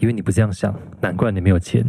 [0.00, 1.84] 因为你不这样想，难怪你没有钱。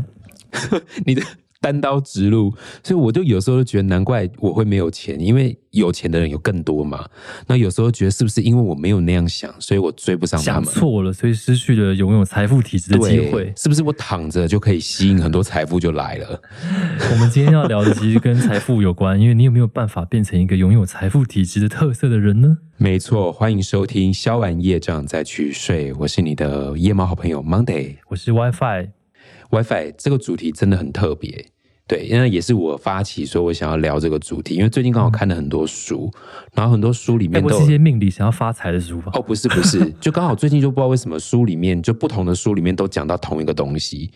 [1.06, 1.22] 你的
[1.62, 2.52] 单刀直入，
[2.84, 7.08] 所以我就有时候就觉得难怪我会没有钱，因为有钱的人有更多嘛。
[7.46, 10.74] 那有时候觉得是不是因为我没有那样想，所以我追不上他想们？
[10.74, 13.54] 错了，所以失去了拥有财富体质的机对会，。
[13.56, 16.42] 是不是我躺着就可以吸引很多财富就来了？
[17.14, 22.58] 我们今天要聊的其实跟财富有关，因为你有没有办法变成一个拥有财富体质的特色的人呢？
[22.78, 27.98] 没错，欢迎收听消完业障再去睡，我是你的夜猫好朋友 Monday。
[28.08, 31.46] 我是 WiFi，WiFi 这个主题真的很特别，
[31.92, 36.10] 对，因为也是我发起说我想要聊这个主题，因为最近刚好看了很多书，
[36.54, 39.12] 然后很多书里面都有是一些命理想要发财的书吧？
[39.14, 44.10] 哦，不是不是，就刚好最近就不知道为什么书里面就不同的书里面都讲到同一个东西，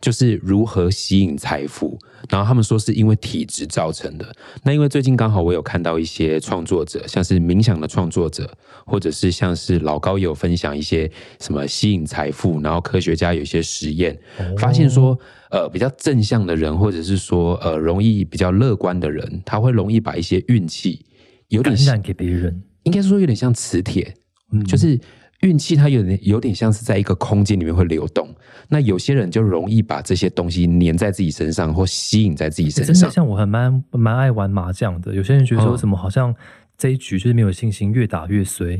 [0.00, 1.98] 就是如何吸引财富。
[2.30, 4.32] 然后他们说是因为体质造成的。
[4.62, 8.48] 那因为最近刚好我有看到一些创作者，像是冥想的创作者，
[8.84, 14.16] 或者是像是老高也有分享一些什么吸引财富，然后科学家有一些实验，
[14.58, 15.16] 发现说，
[15.56, 21.02] 呃，比较正向的人，或者是说呃容易比较乐观的人，他会容易把一些运气
[21.48, 24.12] 有点像给别人，应该说有点像磁铁，
[24.52, 25.00] 嗯就是
[25.40, 28.28] 运气它有点有点像是在一个空间里面会流动。
[28.68, 32.94] 那有些人就容易把这些东西粘在自己身上，或吸引在自己身上。
[32.94, 35.14] 真的像我还蛮蛮爱玩麻将的。
[35.14, 36.34] 有些人觉得说嗯什么好像
[36.76, 38.72] 这一局就是没有信心，越打越衰。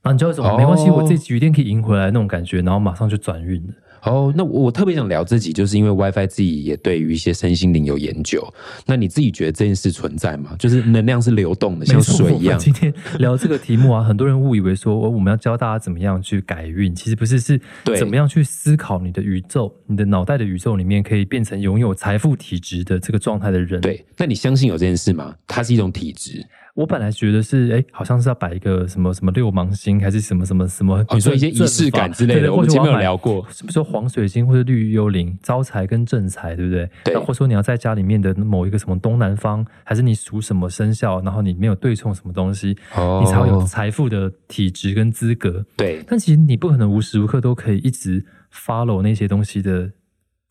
[0.00, 0.48] 然后你知道什么？
[0.48, 3.74] 哦没关系，我这局一定可以赢回来那种感觉，然后马上就转运了。
[4.02, 8.42] 哦，那我我特别想聊自己，就是因为 WiFi 自己也对于一些身心灵有研究。
[8.86, 10.56] 那你自己觉得这件事存在吗？
[10.58, 12.58] 就是能量是流动的，像水一样。
[12.58, 17.60] 今天聊这个题目啊，很多人误以为说哦我们要教大家怎么样去改运，其实不是，是
[17.96, 25.34] 怎么样去思考你的宇宙，你的脑袋的宇宙里面可以变成拥有财富体质的这个状态的人。，对，那你相信有这件事吗？
[25.46, 26.44] 它是一种体质。
[26.74, 33.46] 我本来觉得是哎，好像是要摆一个什么什么六芒星，还是什么什么什么，哦，你说一些仪式感之类的，对对我们前面有聊过。
[33.50, 36.88] 是不是说黄水晶或者绿幽灵招财跟正财，对不对？
[37.04, 45.62] 对或者说你要在家里面的某一个什么东南方，还是你属什么生肖，然后你没有对冲什么东西，哦你才会有财富的体质跟资格。
[45.76, 49.90] 对但其实你不可能无时无刻都可以一直 follow 那些东西的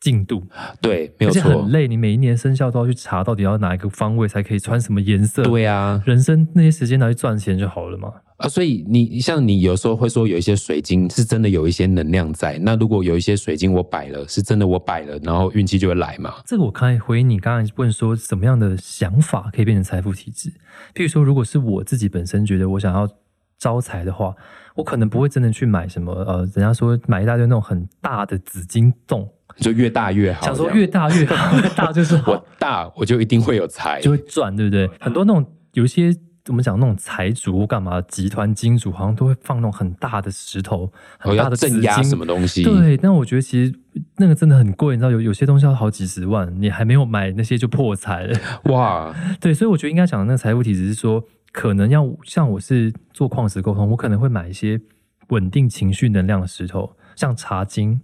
[0.02, 0.42] 进度，
[0.80, 1.70] 对，没而且有错很。
[1.70, 1.86] 累。
[1.86, 8.12] 你每一年生肖都要去查到底要哪一个方位才可以穿什么颜色。，对啊，人生那些时间拿去赚钱就好了嘛。
[8.38, 16.34] 啊，所以你像你有时候会说有一些水晶是真的有一些能量在，那如果有一些水晶我摆了，是真的我摆了，然后运气就会来嘛？
[16.44, 20.50] 这个我刚才回应你刚才问说什么样的想法可以变成财富体质。
[20.94, 23.08] 譬如说，如果是我自己本身觉得我想要
[23.56, 24.34] 招财的话，
[24.74, 30.46] 我可能不会真的去买什么呃，人家说买一大堆那种很大的紫金洞，就越大越好。
[30.46, 34.88] 想说越大越好，大就是好 我大我就一定会有财，就会赚，对不对？
[35.00, 36.14] 很多那种有一些
[36.48, 42.64] 我们讲那种财主或干嘛集团金主，好像都会放那种很大的石头，很大的紫金镇压什么东西？
[42.64, 43.72] 对，但我觉得其实
[44.16, 48.38] 那个真的很贵，你知道有有些东西要好几十万，你还没有买那些就破财了。
[48.64, 54.80] 哇， 对，所以我觉得应该讲的那个财富体质是说，可能要像我是做矿石沟通，我可能会买一些
[55.28, 58.00] 稳定情绪能量的石头，像茶金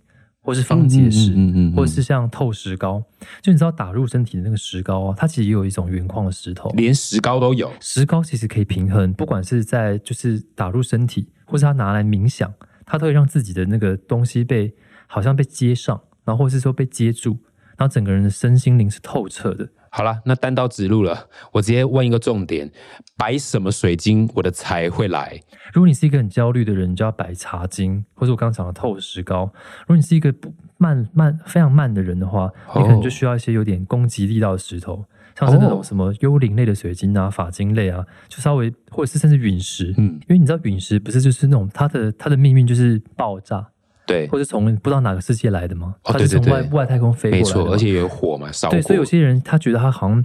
[0.49, 1.35] 或是方解石，
[1.77, 3.05] 或者是像透石膏。
[3.43, 6.71] 就你知道打入身体的那个石膏啊，它其实也有一种原矿的石头。
[6.71, 7.71] 连石膏都有。
[7.81, 12.51] 石膏其实可以平衡，不管是在就是打入身体，或是它拿来冥想，
[12.87, 14.75] 它都会让自己的那个东西被
[15.07, 17.37] 好像被接上，然后或是说被接住，
[17.77, 19.69] 然后整个人的身心灵是透彻的。
[19.91, 22.71] 好了，那单刀直入了，我直接问一个重点：
[23.17, 25.41] 摆什么水晶，我的财会来？
[25.73, 29.51] 如果你是一个很焦虑的人，你就要摆茶晶，或者我刚刚讲的透石膏。
[29.81, 35.05] 如果你是一个不慢慢非常慢的人的话，你可能就需要一些有点攻击力道的石头，
[35.37, 39.95] 像是那种哦什么幽灵类的水晶啊、法晶类啊，就稍微或者是甚至陨石。
[39.97, 43.67] 嗯，因为你知道陨石不是就是那种它的它的命运就是爆炸，
[44.09, 45.95] 对，或者从不知道哪个世界来的吗？
[46.03, 48.77] 哦它是从对对对外外太空飞过来而且有火嘛，烧过。
[48.77, 50.25] 对，所以有些人他觉得他好像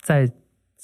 [0.00, 0.30] 在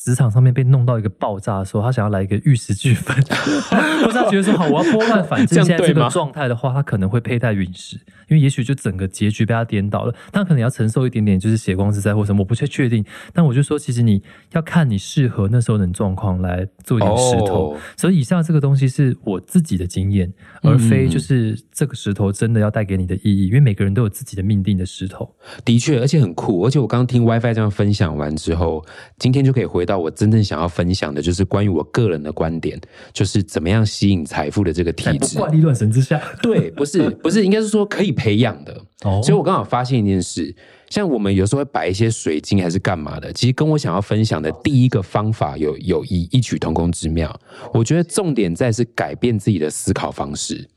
[0.03, 3.15] 职场上面被弄到一个爆炸的时候，他想要来一个玉石俱焚，
[4.03, 7.97] 或者他觉得说好，我要拨乱反正现在这个状态的话，他可能会佩戴陨石，
[8.29, 13.05] 因为也许就整个结局被他颠倒了，他可能要承受一点点就是血光之灾或什么，我不确确定。
[13.35, 17.75] 但我就说，其实你要看你适合那时候的状况来做一点石头。
[17.75, 20.33] 哦所以以上这个东西是我自己的经验，
[20.63, 25.31] 而非就是这个石头真的要带给你的意义，因为每个人都有自己的命定的石头。
[25.65, 26.63] 的确，而且很酷。
[26.65, 28.83] 而且我刚刚听 WiFi 这样分享完之后，
[29.19, 32.81] 今天就可以回到我真正想要分享的，就是关于我个人的观点，
[33.13, 35.37] 就是怎么样吸引财富的这个体质。
[35.37, 38.73] 怪力乱神之下，对，不是不是，应该是说可以培养的。
[39.03, 40.55] 哦所以我刚好发现一件事，
[40.89, 47.35] 像我们有时候会摆一些水晶还是干嘛的，其实跟我想要分享的第一个方法有有异异曲同工之妙。
[47.75, 50.69] 我觉得重点在是改变自己的思考方式。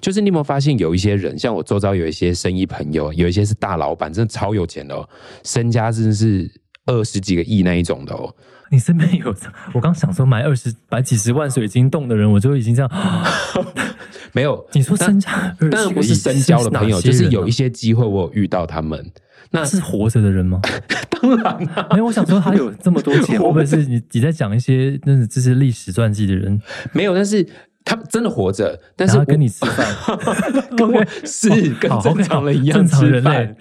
[0.00, 5.08] 就是你有没有发现，有一些人，像我周遭有一些生意朋友，有一些是大老板，真的超有钱的哦，
[5.44, 6.50] 身家真的是
[6.90, 8.34] 二十几个亿那一种的哦。
[8.70, 9.34] 你身边有？
[9.72, 12.90] 我刚想说买二十、买几十万水晶洞的人，我就已经这样。
[14.32, 19.10] 没有，你说身家当然不是深交的朋友，就是有一些机会我有遇到他们。
[19.50, 20.60] 那是活着的人吗？
[21.10, 22.06] 当然了，没有。
[22.06, 26.60] 我想说他有这么多钱， 会不会是你你在讲一些那这些历史传记的人？
[26.92, 27.46] 没有，但是。
[27.82, 29.86] 他真的活着，但是跟你吃饭，
[30.76, 31.48] 跟我是
[31.80, 33.56] 跟正常人一样吃饭。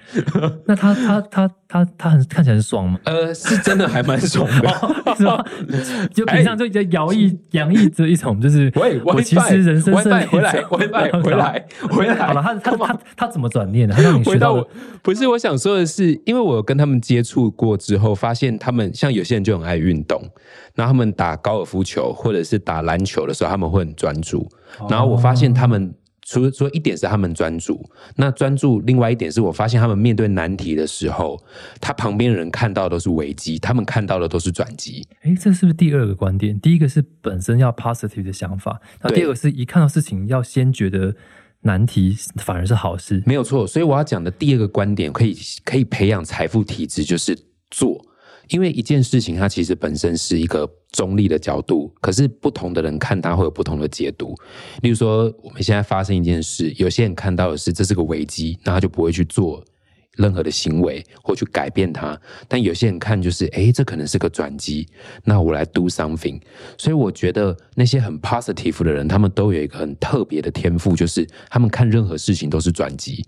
[0.65, 2.99] 那他他他他他很看起来很爽吗？
[3.05, 4.69] 呃，是真的还蛮爽的，
[5.15, 5.45] 是吧？
[6.11, 8.71] 就平常就在摇曳洋溢着一种，就是
[9.05, 12.15] 我其实人生回来回来 回来回来回来。
[12.15, 13.93] 好了，他他他他怎么转念的？
[13.93, 14.67] 他让你学到？
[15.03, 20.19] 不是，我想说的是，因为我跟他们接触过之后，发现他们像有些人就很爱运动。
[20.75, 24.49] 然后他们打高尔夫球或者是打篮球的时候，他们会很专注。
[24.89, 25.93] 然后我发现他们
[26.29, 27.83] 除了说一点是他们专注，
[28.15, 31.43] 那专注另外一点是我发现他们面对难题的时候，
[31.81, 35.03] 他旁边的人看到都是危机，他们看到的都是转机。
[35.23, 36.59] 哎，这是不是第二个观点？
[36.59, 41.15] 第一个是本身要 positive 的想法，那第二个是一看到事情要先觉得
[41.61, 43.65] 难题反而是好事，没有错。
[43.65, 45.35] 所以我要讲的第二个观点，可以
[45.65, 47.35] 可以培养财富体质，就是
[47.71, 48.05] 做。
[48.49, 54.35] 因为一件事情，它其实本身是一个中立的角度，可是不同的人看它会有不同的解读。
[54.81, 59.63] 例如说，我们现在发生一件事，有些人看到的是这是个危机，那他就不会去做
[60.17, 62.15] 任何的行为或去改变它；
[62.47, 64.87] 但有些人看就是，哎，这可能是个转机，
[65.23, 66.41] 那我来 do something。
[66.77, 73.23] 所以我觉得那些很 positive 的人，他们都有一个很特别的天赋，就是他们看任何事情都是转机，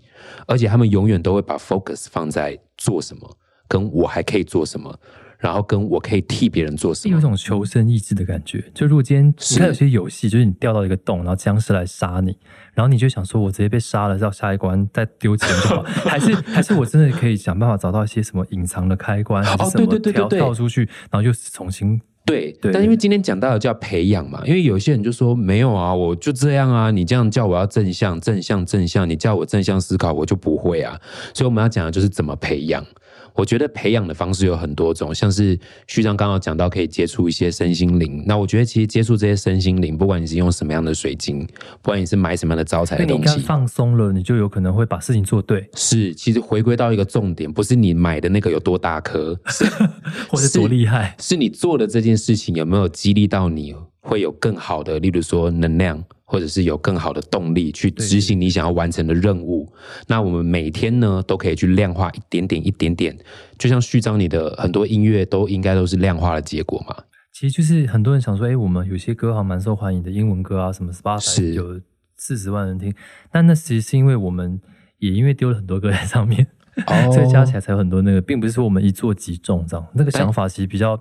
[0.46, 3.38] 而且他们永远都会把 focus 放在做什么。
[3.68, 4.94] 跟我还可以做什么，
[5.42, 8.64] 然后跟我可以替别人做什么，有种求生意志的感觉。
[8.72, 12.36] 就如果今天你看有些游戏，就是你掉到一个洞，然后僵尸来杀你，
[12.74, 22.56] 然后你就想说，我直接被杀了，到下一关再丢钱就好， 还是还是我真的可以想办法找到一些什么隐藏的开关，还是什么跳跳出去，然后就重新对。
[22.72, 30.96] 但因为今天讲到的叫培养嘛，因为有些人就说没有啊，我就这样啊，你这样叫我要正向正向正向，你叫我正向思考，我就不会啊。
[31.34, 32.86] 所以我们要讲的就是怎么培养。
[33.34, 38.22] 我觉得培养的方式有很多种，像是序章刚刚讲到可以接触一些身心灵。
[38.26, 41.46] 那我觉得其实接触这些身心灵，不管你是用什么样的水晶，
[41.80, 45.68] 不管你是买什么样的招财的东西，放松了，你就有可能会把事情做对。
[45.74, 49.38] 是，其实回归到一个重点，不是你买的那个有多大颗，
[50.28, 56.04] 或是多厉害，是你做的这件事情有没有激励到你，会有更好的，例如说能量。
[56.24, 59.70] 或者是有更好的动力去执行你想要完成的任务。
[60.06, 63.14] 那我们每天呢都可以去量化一点点、一点点，
[63.58, 66.96] 就像序章你的很多音乐都应该都是量化的结果嘛。
[67.34, 71.78] 其实就是很多人想说，哎，我们有些歌好像蛮受欢迎的，英文歌啊，什么 Spotify 有
[72.16, 72.94] 四十万人听，
[73.30, 74.58] 但那其实是因为我们
[75.00, 76.46] 也因为丢了很多歌在上面，
[77.12, 79.86] 所以加起来才有很多那个，并不是说我们一做即中这样。
[79.92, 80.98] 那个想法其实比较。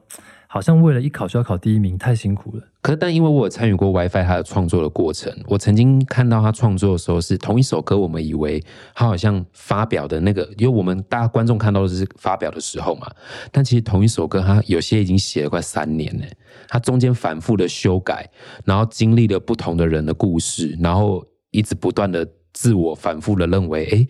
[0.53, 2.63] 好像为了一考就要考第一名，太辛苦了。
[2.81, 8.62] 可是，但因为我有参与过 WiFi 他的创作的过程，我曾经看到他创作的时候是同一首歌，我们以为
[8.94, 13.09] 他好像发表的那个，因为我们大家观众看到的是发表的时候嘛。
[13.50, 16.25] 但其实同一首歌，他有些已经写了快三年了，
[16.68, 18.30] 他中间反复的修改，
[18.65, 24.07] 然后经历了不同的人的故事，然后一直不断的自我反复的认为，哎，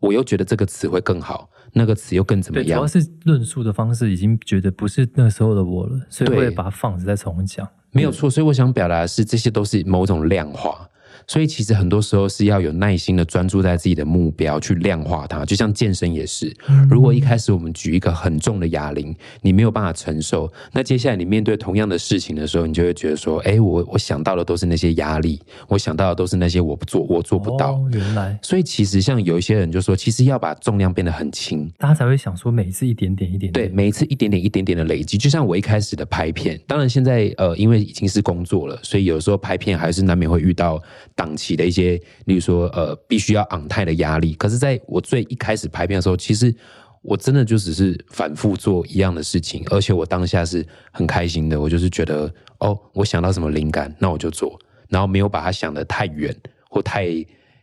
[0.00, 1.48] 我又觉得这个词会更好。
[1.76, 2.78] 那个词又更怎么样？
[2.78, 7.68] 主要是论述的方式已经觉得不是那时候的我了，所以会把它放着再重讲。
[7.90, 10.88] 没有错，所以我想表达的是，这些都是某种量化。
[11.26, 16.54] 所以其实很多时候是要有耐心的专注在自己的目标去量化它，就像健身也是。
[16.88, 40.80] 如果一开始我们举一个很重的哑铃，你没有办法承受，那接下来你面对同样的事情的时候，你就会觉得说：“哎，我我想到的都是那些压力，我想到的都是那些我不做我做不到。”原来，所以其实像有一些人就说，其实要把重量变得很轻，大家才会想说，每一次一点点一点对，每一次一点点一点点的累积，就像我一开始的拍片，当然现在呃，因为已经是工作了，所以有时候拍片还是难免会遇到
[41.14, 42.00] 档期的一些。
[42.26, 44.34] 例如说，呃，必须要昂泰的压力。
[44.34, 46.54] 可是，在我最一开始拍片的时候，其实
[47.02, 51.60] 我真的就只是反复做一样的事情，而且我当下是很开心的。
[51.60, 56.34] 我就是觉得，哦，我想到什么灵感，那我就做，然后没有把它想的太远
[56.68, 57.08] 或太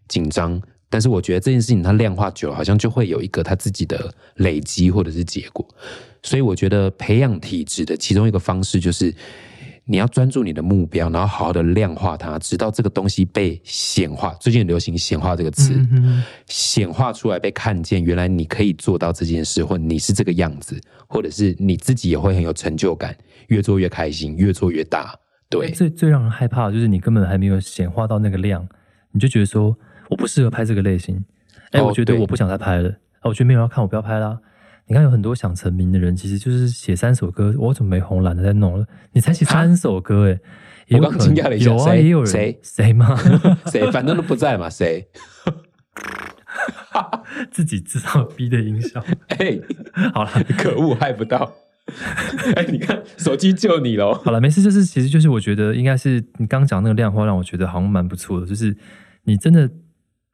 [0.08, 0.62] 紧张。
[0.90, 5.68] 但是，我觉得这件事情它量化久了，好像就会有一个它自己的累积或者是结果。
[6.24, 9.14] 所以，我觉得培养体质的其中一个方式就是。
[9.86, 14.34] 你要专注你的目标，然后好好的量化它，直到这个东西被显化。
[14.36, 15.74] 最近流行“显化”这个词，
[16.46, 18.02] 显化出来被看见。
[18.02, 23.16] 原来你可以做到这件事，或你是这个样子，或者是你自己也会很有成就感，
[23.48, 25.14] 越做越开心，越做越大。
[25.50, 28.66] 对，最最让人害怕的就是你根本还没有显化到那个量，
[29.12, 29.76] 你就觉得说
[30.10, 31.22] 我不适合拍这个类型，
[31.72, 34.40] 哎、我觉得我不想再拍了，啊，我觉得没有人要看，我不要拍啦。
[34.88, 38.86] 你看有很多想成名的人，其实就是写三首歌，我怎么没红，懒得再弄了。
[39.14, 40.40] 你才写三首歌、哎，
[40.98, 43.18] 我刚惊讶了一下有啊，也有人谁谁吗？
[43.72, 45.08] 谁反正都不在嘛，谁？
[47.50, 49.04] 自己制造逼的音效。
[49.40, 49.58] 哎，
[50.14, 51.54] 好了， 可恶，害不到。
[52.56, 54.14] 哎，你看手机救你喽。
[54.14, 58.46] 好了，没事，就是其实就是我觉得应该是你刚讲那个量化，让我觉得好像蛮不错的。
[58.46, 58.76] 就是
[59.24, 59.70] 你真的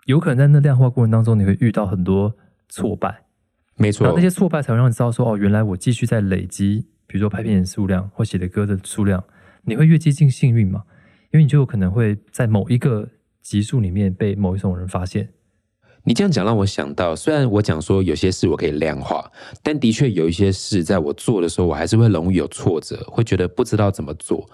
[0.06, 2.36] 有可能在那量化过程当中，你会遇到很多
[2.68, 3.24] 挫败，
[3.78, 9.24] 没错然后那，些挫败才会让你知道说，哦，原来我继续在累积，比如说拍片的数量或写的歌的数量，
[9.64, 10.84] 你会越接近幸运嘛？
[11.32, 13.08] 因为你就有可能会在某一个
[13.42, 15.30] 集数里面被某一种人发现。
[16.04, 19.30] 你这样讲让我想到，虽然我讲说有些事我可以量化，
[19.62, 24.50] 但的确有一些事在我做的时候，我还是会容易有挫折，会觉得不知道怎么做。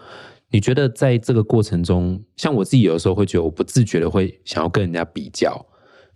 [0.49, 5.63] 你觉得在这个过程中，像我自己有的时候会觉得我不自觉的会想要跟人家比较，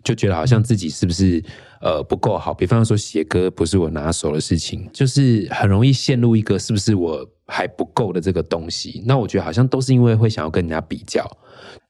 [0.08, 1.44] 就觉得好像自己是不是
[1.82, 2.54] 呃不够好。
[2.54, 9.04] 比方说写歌不是我拿手的事情，就是很容易陷入一个是不是我还不够的这个东西。
[9.06, 11.30] 那我觉得好像都是因为会想要跟人家比较。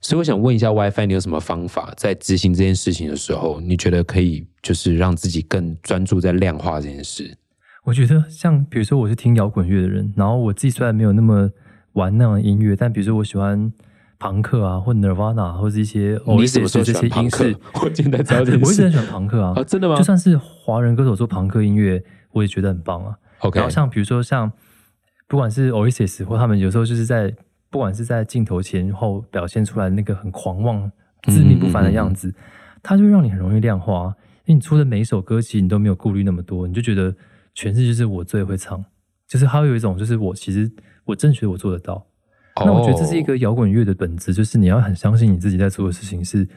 [0.02, 7.38] 所以我想问一下 WiFi，你有什么方法在执行这件事情的时候，你觉得可以就是让自己更专注在量化这件事？
[7.84, 11.50] 我觉得像比如说我是听摇滚乐的人，然后我自己虽然没有那么
[11.94, 13.72] 玩那样的音乐，但比如说我喜欢
[14.20, 17.60] 朋克啊，或 Nirvana，或是一些你什么时候 Oasis 这喜欢朋克些英式，？
[17.82, 19.54] 我现在知道这件事我一直很喜欢朋克啊。
[19.56, 23.16] 啊， 真的吗就算是华人歌手做朋克音乐，我也觉得很棒啊。
[23.40, 24.52] ？OK，然后像比如说像
[25.28, 27.36] 不管是 Oasis 或他们有时候就是在
[27.70, 30.92] 不管是在镜头前后表现出来那个很狂妄、
[31.24, 32.34] 自命不凡的样子，
[32.82, 34.16] 它就让你很容易量化啊。
[34.46, 37.14] 因为你出的每一首歌，其实你都没有顾虑那么多，你就觉得
[37.54, 38.84] 全世界就是我最会唱，
[39.28, 40.72] 就是它会有一种就是我其实
[41.04, 42.07] 我真觉得我做得到。
[42.66, 46.48] 那我觉得这是一哦个摇滚乐的本质，就是你要很相信你自己在做的事情是，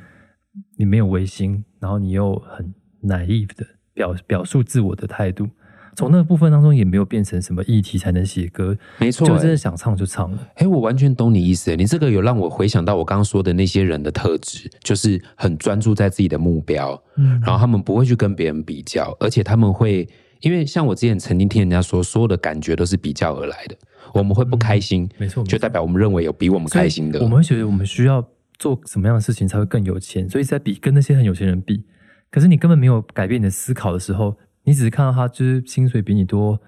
[0.77, 5.49] 你没有违心，然后你又很 naive 的表表述自我的态度。
[5.97, 10.49] 从那个部分当中，也没有变成什么议题才能写歌，没错、就真欸的想唱就唱了。
[10.55, 11.75] 哎、我完全懂你意思。
[11.75, 20.09] 你这个有让我回想到我刚刚说的那些人的特质，就是很专注在自己的目标，嗯然后他们不会去跟别人比较，而且他们会，
[20.41, 23.77] 因为像我之前曾经听人家说，所有的感觉都是比较而来的。
[24.13, 27.21] 我们会不开心，没错，就代表我们认为有比我们开心的。
[27.21, 28.27] 我们会觉得我们需要
[28.59, 31.85] 做什么样的事情才会更有钱，所以在比跟那些很有钱人比。
[32.31, 36.59] 可是你根本没有改变你的思考的时候，你只是看到他就是薪水比你多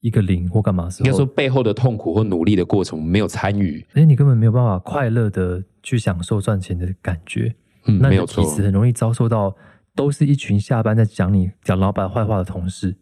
[0.00, 3.84] 一个零或干嘛的时候，应该说背后的痛苦或努力的过程，没有参与。
[3.92, 7.54] 而且你根本没有办法快乐的去享受赚钱的感觉。
[7.86, 8.44] 嗯，那你没有错。
[8.44, 9.56] 很容易遭受到
[10.00, 12.96] 都是一群下班在讲你讲老板坏话的同事，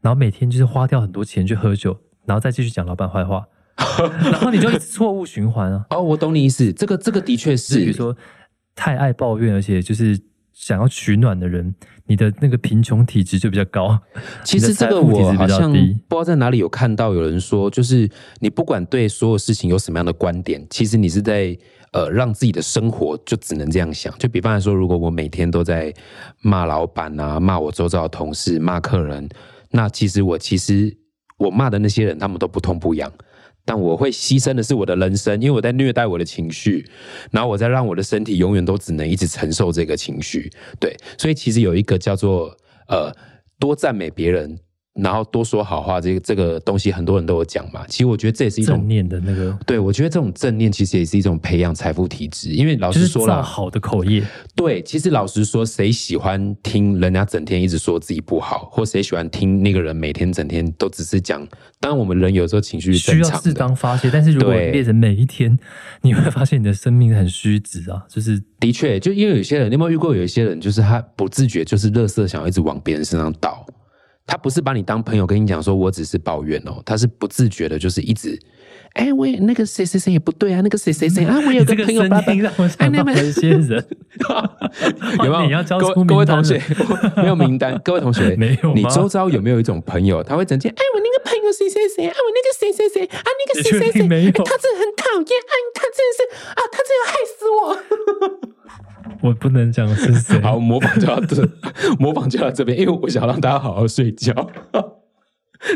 [0.00, 1.94] 然后每天就是花掉很多钱去喝酒，
[2.24, 3.46] 然后再继续讲老板坏话，
[4.24, 5.84] 然后你就一直错误循环啊。
[5.90, 6.72] 哦，我懂你意思。
[6.72, 8.16] 这个这个的确是比如，说
[8.74, 10.18] 太爱抱怨，而且就是
[10.60, 11.74] 想要取暖的人，
[12.04, 13.98] 你的那个贫穷体质就比较高。
[14.44, 18.06] 其实这个我好像不知道在哪里有看到有人说，就是
[18.40, 21.56] 你不管对所有事情有什么样的观点，其实你是在
[21.92, 24.12] 呃让自己的生活就只能这样想。
[24.18, 25.90] 就比方来说，如果我每天都在
[26.42, 29.26] 骂老板啊，骂我周遭的同事，骂客人，
[29.70, 30.94] 那其实我其实
[31.38, 33.10] 我骂的那些人，他们都不痛不痒。
[33.64, 36.84] 但我会牺牲的是我的人生，因为我在虐待我的情绪，
[37.30, 40.50] 然后我在让我的身体永远都只能一直承受这个情绪。
[40.78, 42.56] 对，所以其实有一个叫做
[42.88, 43.14] 呃
[43.58, 44.58] 多赞美别人，
[44.94, 47.84] 然后多说好话，这个这个东西很多人都有讲嘛。
[47.86, 52.50] 其实我觉得这也是一种正，念的那个，对我觉得这种正念其实也是一种培养财富体质。
[52.50, 54.22] 因为老就是实说了，造好的口业。
[54.56, 61.46] 对，其实老实说，谁喜欢听人家整天一直说自己不好，或谁喜欢听那个人每天整天都只是讲？
[61.78, 65.56] 当然，我们人有时候情绪是需要适当发泄，但是如果对变成每一天，
[66.02, 73.64] 你会发现你的生命很虚值啊，就是的确，就因为有些人，你有没有遇过有一些人，就是他不自觉，就是垃圾想要一直往别人身上倒。
[74.26, 78.38] 他不是把你当朋友跟你讲说我只是抱怨哦，他是不自觉的，就是一直，
[78.92, 83.84] 哎，我也那个谁谁谁也不对啊，那个谁谁谁啊，我有这个个朋友，声巴拉音让我想到有一些人，
[85.24, 85.42] 有没有？
[85.46, 86.62] 你要交出各位同学
[87.16, 87.76] 没有名单？
[87.84, 96.22] 各位同学 没有你周遭有没有一种朋友，他会整天哎，我那个朋友谁谁谁啊，我那个谁谁谁啊，那个谁谁谁，他真的很讨厌，哎，他真的是
[96.54, 97.58] 啊，他真的害死我。
[99.20, 100.40] 我不能讲是谁。
[100.42, 101.48] 好，模仿就到这，
[101.98, 104.32] 模仿就到这边，因为我想让大家好好睡觉。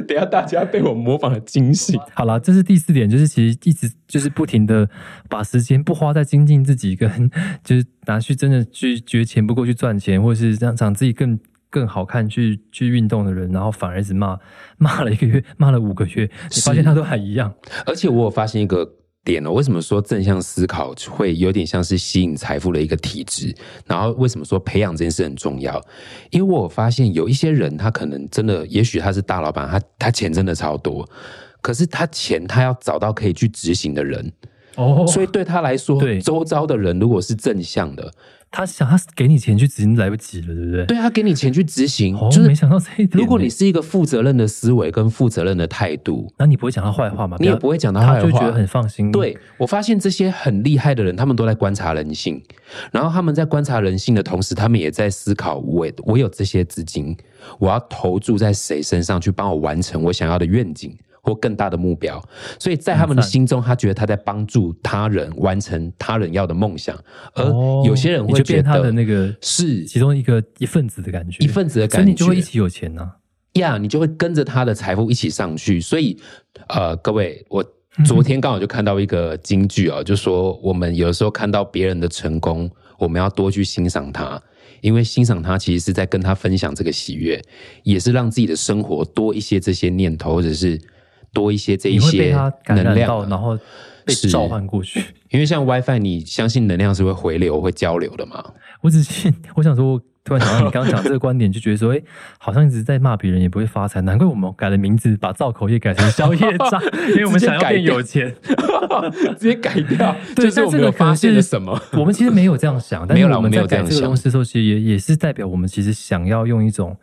[0.09, 2.01] 等下大家被我模仿的惊醒。
[2.15, 4.89] 好了，这是第四点，就是其实一直就是不停的
[5.29, 7.31] 把时间不花在精进自己，跟
[7.63, 11.39] 就是拿去真的去觉得钱不够去赚钱，或者是让让自己更
[11.69, 14.39] 更好看去去运动的人，然后反而一直骂
[14.79, 17.53] 骂了一个月，骂了五个月，你发现他都还一样。
[17.85, 18.91] 而且我有发现一个
[19.25, 23.55] 点哦，为什么说正向思考会有点像是吸引财富的一个体质？
[23.87, 25.81] 然后为什么说培养这件事很重要？
[26.31, 31.09] 因为我发现有一些人，他可能真的，也许他是大老板，他他钱真的超多，
[31.63, 34.31] 可是他钱他要找到可以去执行的人，
[34.77, 38.13] 哦，所以对他来说对，周遭的人如果是正向的，
[38.55, 40.87] 他想他给你钱去执行来不及了，对不对？
[40.87, 43.11] 对他给你钱去执行，哦，就是没想到这一点。
[43.13, 47.37] 如果你是一个负责任的思维跟负责任的态度，那你不会讲他坏话吗？
[47.41, 49.11] 你也不会讲他坏话他就觉得很放心。
[49.11, 52.41] 对我发现这些很厉害的人，他们都在观察人性，
[52.93, 57.17] 然后他们在观察人性的同时，他们也在思考我我有这些资金，
[57.59, 62.23] 我要投注在谁身上去帮我完成我想要的愿景或更大的目标。
[62.61, 66.97] 所以在他们的心中，他觉得他在帮助他人完成他人要的梦想，
[67.35, 73.11] 而哦，有些人会觉就变他的那个是其中一个一份子的感觉，一份子的感觉，你就会一起有钱呐。
[73.55, 75.81] 呀你就会跟着他的财富一起上去。
[75.81, 76.19] 所以，
[76.69, 77.65] 呃，各位，我
[78.05, 84.43] 昨天刚好就看到一个金句哦，就说我们有时候看到别人的成功，我们要多去欣赏他，
[84.81, 87.41] 因为欣赏他其实是在跟他分享这个喜悦，
[87.85, 90.77] 也是让自己的生活多一些这些念头，或者是
[91.35, 92.35] 多一些这一些
[92.69, 93.59] 能量到，然后
[94.07, 95.05] 被召唤过去。
[95.31, 98.43] 因为像 WiFi，你相信能量是会回流、会交流的嘛？
[98.81, 102.01] 我只是我想说，我突然想到你刚刚讲这个观点，就觉得说， 哎、
[102.39, 108.35] 好像一直在骂别人也不会发财，难怪我们改了名字，把造口业改成宵夜账， 因为我们想要变有钱。
[109.39, 111.79] 直接改掉， 对就是我们有发现了什么？
[111.95, 116.97] 我们其实没有这样想，但是没有啦我们在改有这个东西的时候，其实也也是代表我们其实想要用一种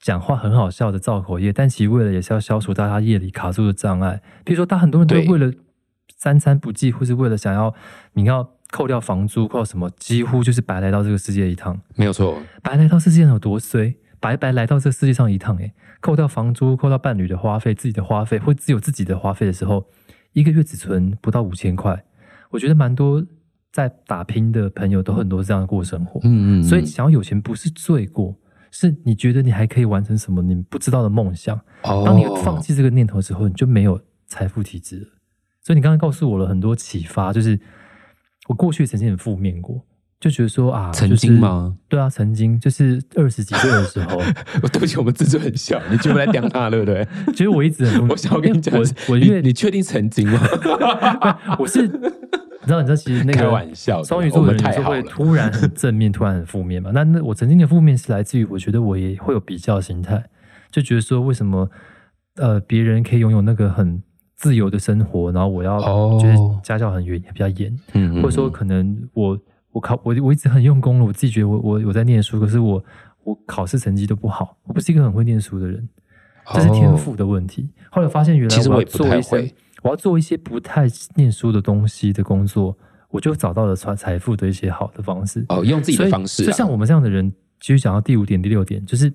[0.00, 4.20] 讲话很好笑的造口业，但其实为了也是要消除大家夜里卡住的障碍。
[4.44, 5.52] 比如说，他很多人都对为了
[6.16, 7.74] 三餐不继，或是为了想要
[8.14, 11.80] 你要扣掉房租，扣掉什么，几乎就是白来到这个世界一趟。
[11.96, 13.96] 没有错，白来到世界上有多衰？
[14.20, 19.86] 白白来到这个世界上一趟、欸，扣掉房租，扣掉伴侣的花费、自己的花费，或只有自己的花费的时候，
[20.32, 22.04] 一个月只存不到五千块。
[22.50, 23.24] 我觉得蛮多
[23.70, 28.34] 在打拼的朋友都很多这样过生活，嗯嗯，所以想要有钱不是罪过，
[28.70, 31.56] 是你觉得你还可以完成什么你不知道的梦想。
[31.82, 35.06] 哦当你放弃这个念头之后，你就没有财富体质了。
[35.62, 37.58] 所以你刚刚告诉我了很多启发，就是
[38.48, 39.84] 我过去曾经很负面过，
[40.20, 41.76] 就觉得说啊，曾就是经吗？
[41.88, 44.18] 对啊，曾经就是二十几岁的时候，
[44.62, 47.06] 我对不起，我们自尊很小，你就不来讲他，对不对？
[47.28, 50.40] 其实我一直很 我跟你讲我我因为你确定曾经吗？
[51.58, 56.90] 我是你知道，你知道，其实那开个玩笑的双鱼座的人有时候我们太好了会突然很正面，突然很负面嘛。
[56.92, 60.24] 那那我曾经的负面是来自于我觉得我也会有比较心态，
[60.70, 61.70] 就觉得说为什么
[62.36, 64.02] 呃别人可以拥有那个很
[64.34, 69.38] 自由的生活，然后我要哦觉得家教很严比较严，嗯或者说可能我
[69.78, 72.84] 我考我我一直很用功了，我自己觉得我我我在念书，可是我
[73.22, 75.88] 我考试成绩都不好，我不是一个很会念书的人，
[76.52, 77.68] 这是天赋的问题。
[77.90, 82.76] 后来发现原来我做一些我要做一些不太念书的东西的工作，
[83.08, 85.46] 我就找到了财财富的一些好的方式。
[85.48, 89.12] 哦，用自己的方式啊，就像我们这样的人，其实讲到第五点、第六点，就是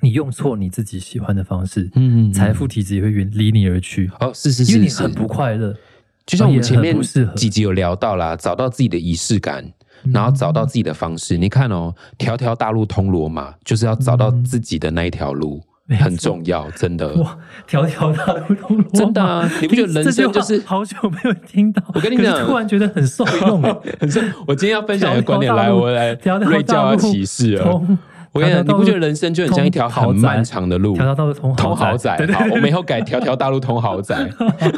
[0.00, 5.76] 你用错你自己喜欢的方式，嗯嗯财富体质也会远离你而去，哦，是是是是因为你很，不快乐。
[6.26, 6.98] 就像我们前面
[7.34, 9.72] 几集有聊到啦，找到自己的仪式感。
[10.12, 15.62] 然后找到自己的方式，你看哦，条条大路通罗马，就是要找到自己的那一条路，
[16.00, 17.14] 很重要，真的。
[17.14, 21.80] 哇，条条大路通罗马真的啊你不觉得人生就是好久没有听到？
[21.94, 23.76] 我跟你讲突然觉得很受用哎。
[24.00, 27.80] 很受，我今天要分享一个观点，来，我来条条瑞教要大路启示了。
[28.32, 30.94] 通我跟你讲，你不觉得人生就很像一条很漫长的路？
[30.94, 34.28] 条条道路通通豪宅好，对我们以后改条条大路通豪宅，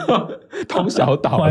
[0.68, 1.48] 通小岛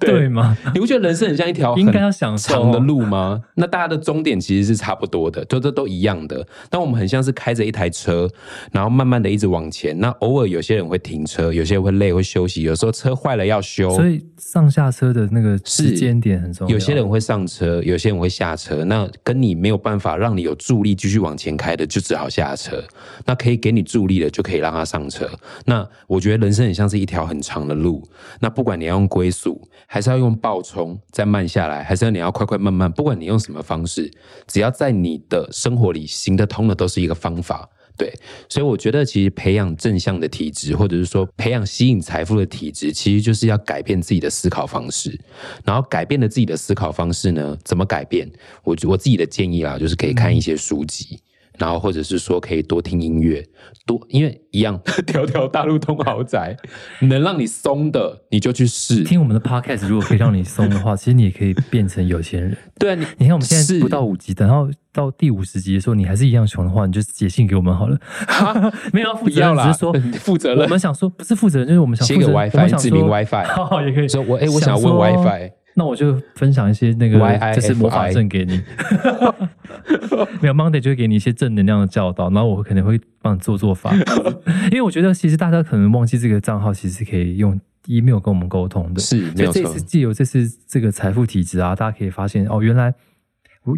[0.00, 0.56] 对吗？
[0.74, 3.40] 你不觉得人生很像一条很应该要享受长的路吗？
[3.54, 6.46] 那大家的终点其实是差不多的，就这都一样的。
[6.68, 8.28] 但我们很像是开着一台车，
[8.72, 9.98] 然后慢慢的一直往前。
[9.98, 13.90] 那偶尔有些人会停车，有些人会累会休息，有时候车坏了要修。
[13.90, 16.72] 所以上下车的那个时间点很重要。
[16.72, 18.84] 有些人会上车，有些人会下车。
[18.84, 22.82] 那跟你没有办法让你有助力继续往前开的，就只好下车。
[23.24, 25.30] 那可以给你助力的，就可以让他上车。
[25.64, 28.06] 那我觉得人生很像是一条很长的路。
[28.40, 34.10] 那不管你要用龟速，还是要用暴冲，再慢下来，还是要你要快快慢慢，不管你用什么方式，
[34.48, 37.68] 只要在你的生活里行得通的，都是一个方法。
[37.96, 38.12] 对，
[38.48, 45.18] 所以我觉得其实培养正向的体质，或者是说培养吸引财富的体质，其实就是要改变自己的思考方式。
[45.64, 48.30] 然后改变了自己的思考方式呢，怎么改变？
[48.62, 51.18] 我我自己的建议啦，就是可以看一些书籍。
[51.58, 53.44] 然后或者是说可以多听音乐，
[53.86, 56.56] 多因为一样， 条条大路通豪宅，
[57.02, 59.04] 能让你松的你就去试。
[59.04, 62.56] 听我们的 podcast，如果可以让你松的话，其实你也可以变成有钱人。
[62.78, 67.98] 对啊，你你看我们现在是不到五集，等到到第五十集的时候，你还是一样穷的话，你就写信给我们好了。
[68.92, 70.78] 没有要负责任，不要啦，只是说 负责任我们。
[70.78, 77.18] 想说不是负责任，就是我们想写个负责我 WiFi 指明 WiFi 好也可以说我哎我想要问 WiFi 那我就分享一些那个
[77.54, 78.60] 就是魔法阵给你。
[80.42, 83.94] 没有 Monday 就会给你一些正能量的教导，然后我可能会帮你做做法，
[84.70, 92.92] 因为我觉得其实大家可能忘记这个账号其实可以用 email 跟我们沟通的，是所以这次，借由这次这个财富体质啊，大家可以发现哦，原来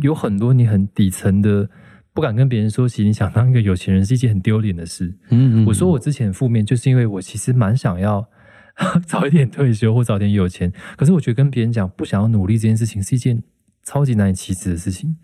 [0.02, 1.68] 有很多你很底层的
[2.14, 5.14] 不敢跟别人说起，你想当一个有钱人是一件很丢脸的事。
[5.28, 8.26] 嗯我说我之前很负面，就是因为我其实蛮想要
[9.06, 13.42] 早一点退休或早点有钱，可是我觉得跟别人讲不想要努力这件事情是一件
[13.84, 15.16] 超级难以启齿的事情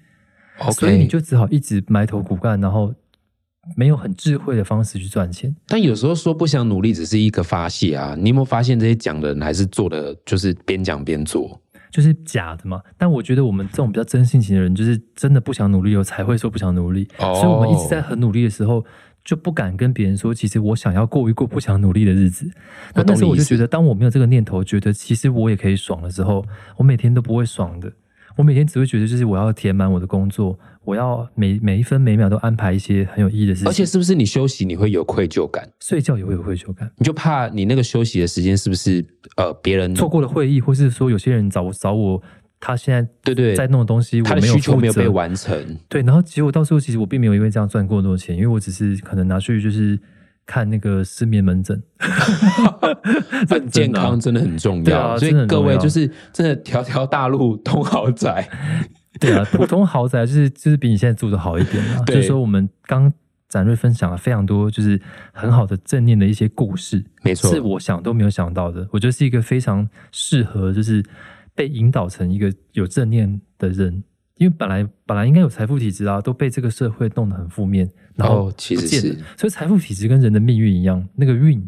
[0.59, 2.95] ，OK，所以你就只好一直埋头苦干，然后
[3.77, 5.55] 没有很智慧的方式去赚钱。
[5.67, 11.61] 但有时候说不想努力只是一个发泄啊，你有没有发现这些讲的人还是做的就是边讲边做？
[11.89, 17.09] 就是假的嘛，但我觉得我们这种比较真性情的人，就是真的不想努力，我才会说不想努力。
[17.19, 18.85] 哦所以我们一直在很努力的时候，
[19.27, 22.49] 就不敢跟别人说，其实我想要过一过不想努力的日子。
[22.95, 27.93] 那那时候我就觉得，当我没有这个念头，觉得其实我也可以爽的时候，我每天都不会爽的。
[28.37, 35.67] 我每天只会觉得，就是我要填满我的工作，我要每每一分每秒都安排一些很有意义的事情，而且是不是你休息你会有愧疚感？
[35.81, 36.89] 睡觉也会有愧疚感。
[36.99, 39.05] 你就怕你那个休息的时间是不是
[39.39, 42.23] 呃别人错过了会议，或是说有些人找我找我，
[42.61, 43.55] 他现在对对。
[43.55, 45.79] 在弄的东西，我没有他的需求没有被完成？
[45.89, 49.99] 对，然后结果到时候其实我并没有因为这样赚过多钱，因为我只是可能拿去就是
[50.45, 51.83] 看那个失眠门诊，
[53.49, 55.63] 这很健康真的很重对要，所以啊真的很重要。
[55.65, 58.49] 各位就是真的条条大路通豪宅，
[59.21, 62.03] 对啊，普通豪宅就是就是比你现在住的好一点嘛。
[62.07, 62.17] 对。
[62.17, 63.13] 就是说我们刚
[63.49, 65.01] 展瑞分享了非常多就是
[65.33, 67.51] 很好的正念的一些故事，没错。
[67.51, 68.87] 是我想都没有想到的。
[68.91, 71.05] 我觉得是一个非常适合就是
[71.57, 74.05] 被引导成一个有正念的人。
[74.37, 81.67] 因为本来本来应该有财富体质啊，都被这个社会弄得很负面，然后哦其实是所以财富体质跟人的命运一样，那个运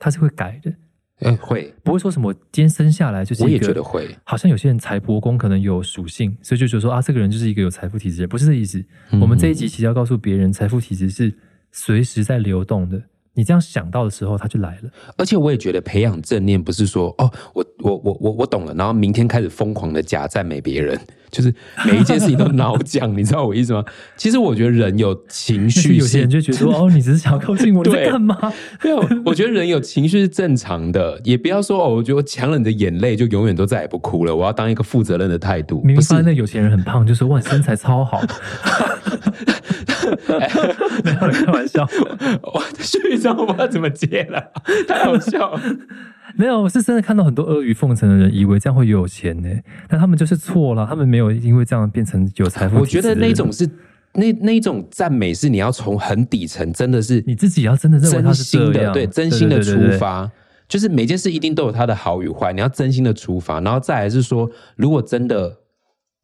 [0.00, 0.74] 它是会改的，
[1.20, 8.84] 哎会，不会说什么今天生下来就是我也觉得会，好像有些人财帛宫可能有属性，所以就觉得说啊，这个人就是一个有财富体质，不是这意思。
[9.12, 11.32] 嗯我们这一集其实要告诉别人，财富体质是
[11.70, 13.00] 随时在流动的。
[13.38, 14.90] 你这样想到的时候，他就来了。
[15.16, 21.54] 而且我也觉得培养正念不是说哦，我我我我我懂了，然后明天开始疯狂的假赞美别人，就是
[21.86, 23.84] 每一件事情都脑讲，你知道我意思吗？
[24.16, 28.36] 其实我觉得人有情绪有些人就觉得说，哦，你只是想要靠近我，你干嘛？
[28.82, 34.34] 没有，我觉得人有情绪是正常的，也不要说哦，我觉得我抢了你的眼泪，就永远都再也不哭了。
[34.34, 38.22] 我要当一个负责任的态度，明明发现那有钱人很胖，就说哇，你身材超好。
[41.04, 41.86] 没有开玩笑，
[42.42, 44.52] 我的序章我不知道怎么接了，
[44.86, 45.60] 太好笑了。
[46.36, 49.48] 没有，我是真的看到很多阿谀奉承的人，以为这样会有钱呢，
[49.88, 53.14] 但他们就是错了，他们没有因为这样变成有财富我觉得。
[53.14, 53.68] 那种是
[54.14, 60.30] 那那一种赞美是你要从很底层，真的是你自己要真的认为他是真心的，对，真心的对对对对出发。
[60.68, 65.56] 就是每件事一定都有它的好与坏，你要真心的出发，然后再来是说，如果真的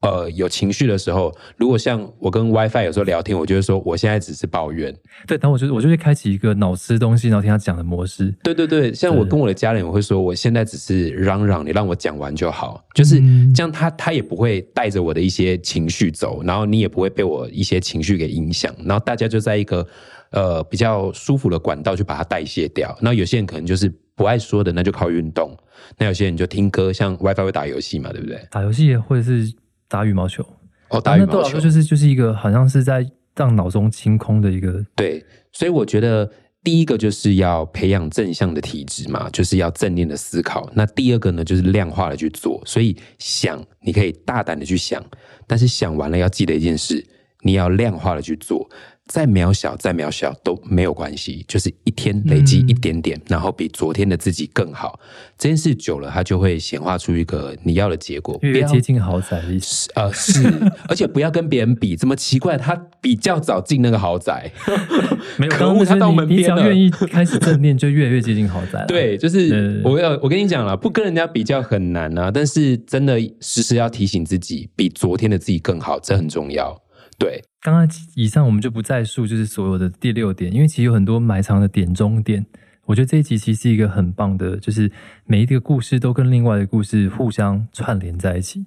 [0.04, 4.94] 呃有情绪的时候，如果像我跟 WiFi 有时候聊天，我就会说我现在只是抱怨，
[5.26, 8.34] 对，然后我就我就会开启一个脑吃东西，然后听他讲的模式。
[8.42, 19.86] 对对对，像我跟我的家人，我会说我现在只是嚷嚷，你让我讲完就好，就是嗯这样他，他也不会带着我的一些情绪走，然后你也不会被我一些情绪给影响，然后大家就在一个
[20.30, 22.96] 呃比较舒服的管道去把它代谢掉。
[23.00, 25.50] 那有些人可能就是不爱说的，那就靠运动；
[25.98, 28.46] 那有些人就听歌，像 WiFi 会打游戏嘛，对不对？
[28.50, 29.52] 打游戏或者是
[29.88, 30.44] 打羽毛球，
[30.88, 36.30] 哦，打羽毛球那对我来说就是就是一个好像是在让脑中清空的一个，对，所以我觉得
[36.62, 40.70] 第一个就是要培养正向的体质嘛，就是要正念的思考。
[40.74, 42.62] 那第二个呢，就是量化的去做。
[42.64, 45.04] 所以想，你可以大胆的去想，
[45.46, 47.04] 但是想完了要记得一件事，
[47.42, 48.68] 你要量化的去做。
[49.06, 54.98] 再渺小，再渺小都没有关系，就是一天累积一点点，然后比昨天的自己更好。
[55.36, 58.38] 这件事久了，它就会显化出一个你要的结果。
[58.40, 59.84] 越越接近豪宅的意思。
[59.84, 60.42] 是呃是，
[60.88, 62.56] 而且不要跟别人比，怎么奇怪？
[62.56, 64.50] 他比较早进那个豪宅，
[65.36, 68.84] 没有，可恶他到门边了要愿意开始正念，就越来越接近豪宅。
[68.88, 76.80] 对，就是我要我跟你讲了，不跟人家比较很难啊，但是真的时时要提醒自己，比昨天的自己更好，这很重要。
[77.18, 82.44] 对，刚刚以上我们就不再述，就是所有的第六点，因为其实有很多埋藏的点中点。
[82.86, 84.92] 我觉得这一集其实是一个很棒的，就是
[85.24, 88.66] 每一个故事都跟另外的故事互相串联在一起，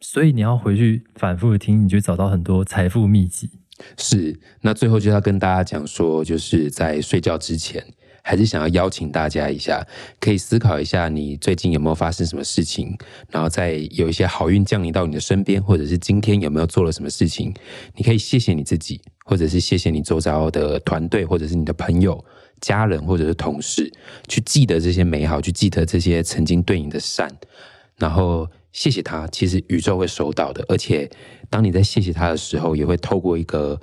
[0.00, 3.50] 所以你要回去反复的听，你就找到很多财富秘籍。
[3.96, 7.84] 是，那最后就要跟大家讲说，就是在睡觉之前，
[8.22, 9.84] 还是想要邀请大家一下，
[10.20, 12.96] 可以思考一下你最近有没有发生什么事情，
[13.28, 17.52] 然后再有一些好运降临到你的身边，或者是今天有没有做了什么事情，
[17.96, 22.24] 你可以谢谢你自己，或者是谢谢你周遭的团队，或者是你的朋友、
[22.60, 23.92] 家人，或者是同事，
[24.28, 27.28] 去记得这些美好，去记得这些曾经对你的善，
[27.98, 29.26] 然后谢谢他。
[29.28, 31.10] 其实宇宙会收到的，而且
[31.50, 33.80] 当你在谢谢他的时候，也会透过一个。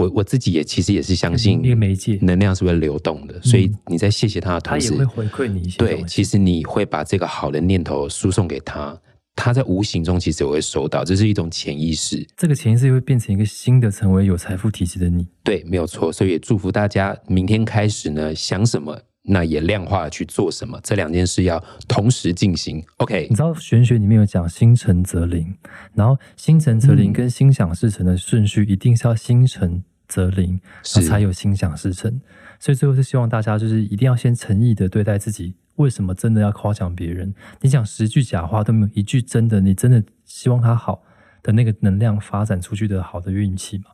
[0.00, 8.98] 我我自己也其实也是相信那个媒介，能量是会流动的，所以你在谢谢他的同时，他也会回馈你一些对，其实你会把这个好的念头输送给他，
[9.36, 12.26] 他在无形中其实也会收到，这是一种潜意识。
[12.34, 15.28] 这个潜意识会变成一个新的，成为有财富体质的你。
[15.44, 16.10] 对，没有错。
[16.10, 22.82] 所以也祝福大家，明天开始呢，想什么，那也量化去做什么，这两件事要同时进行。
[22.96, 25.54] OK，你知道玄学里面有讲心诚则灵，
[25.94, 32.20] 然后心诚则嗯灵跟心想事成的顺序一定是要心诚则灵，是才有心想事成。
[32.58, 35.54] 所以最后是希望大家就是一定要先诚意的对待自己。
[35.76, 37.32] 为什么真的要夸奖别人？
[37.62, 41.02] 你讲十句假话都没有一句真的，你真的希望他好
[41.42, 43.84] 的那个能量发展出去的好的运气嘛？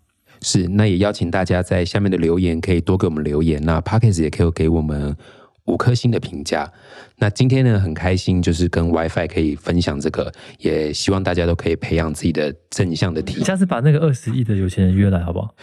[0.42, 5.16] 是，那也邀请大家在下面的留言可以多给我们留言，那 p d c a s t 也可以给我们
[5.66, 6.70] 五颗星的评价。
[7.18, 13.44] 那今天呢，很开心，就是跟 WiFi 可以分享这个，也希望大家都可以培养自己的正向的体验。
[13.44, 15.54] 下次把那个二十亿的有钱人约来好不好？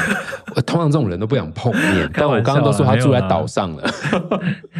[0.56, 3.88] 我通常这种人都不想碰面， 但我刚刚都说他住在岛上了，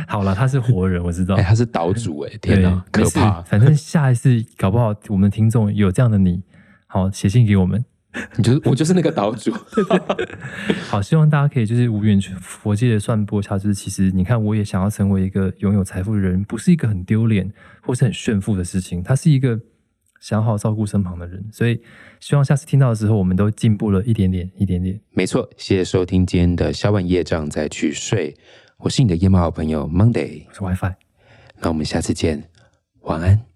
[0.08, 1.42] 好了，他是活人，我知道 哎、。
[1.42, 3.40] 他是岛主哎、天对哪，可怕！
[3.42, 6.42] 反正下一次搞不好我们听众有这样的你，
[6.86, 7.84] 好写信给我们。
[8.36, 9.52] 你就是我就是那个岛主，
[10.88, 17.52] 好，希望大家可以就是无缘佛界的算播下，就是其实你看，我也想要成为一个拥有财富的人，不是一个很丢脸
[17.82, 19.60] 或是很炫富的事情，它是一个
[20.20, 21.44] 想好好照顾身旁的人。
[21.52, 21.80] 所以
[22.20, 24.98] 希望下次听到的时候，我们都进步了一点点，一点点。
[25.12, 25.48] 没错。
[25.56, 28.34] 谢谢收听今天的小晚夜账再去睡，
[28.78, 30.94] 我是你的夜猫好朋友 Monday，我是 WiFi。
[31.60, 32.44] 那我们下次见，
[33.02, 33.55] 晚安。